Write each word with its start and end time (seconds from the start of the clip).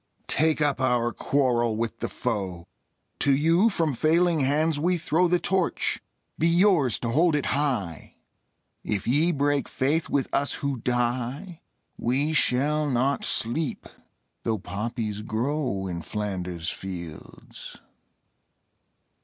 Take 0.27 0.61
up 0.61 0.81
our 0.81 1.11
quarrel 1.13 1.77
with 1.77 1.99
the 1.99 2.09
foe: 2.09 2.65
To 3.19 3.35
you 3.35 3.69
from 3.69 3.93
failing 3.93 4.39
hands 4.39 4.79
we 4.79 4.97
throw 4.97 5.27
The 5.27 5.37
Torch: 5.37 6.01
be 6.39 6.47
yours 6.47 6.97
to 7.01 7.09
hold 7.09 7.35
it 7.35 7.45
high! 7.53 8.15
If 8.83 9.05
ye 9.05 9.31
break 9.31 9.69
faith 9.69 10.09
with 10.09 10.27
us 10.33 10.53
who 10.55 10.77
die 10.77 11.61
We 11.99 12.33
shall 12.33 12.89
not 12.89 13.23
sleep, 13.23 13.85
though 14.41 14.57
poppies 14.57 15.21
grow 15.21 15.85
In 15.85 16.01
Flanders 16.01 16.71
fields. 16.71 17.77